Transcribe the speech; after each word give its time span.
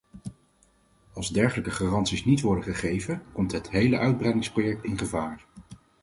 Als 1.13 1.29
dergelijke 1.29 1.71
garanties 1.71 2.25
niet 2.25 2.41
worden 2.41 2.63
gegeven, 2.63 3.21
komt 3.33 3.51
het 3.51 3.69
hele 3.69 3.97
uitbreidingsproject 3.97 4.83
in 4.83 4.97
gevaar. 4.97 5.45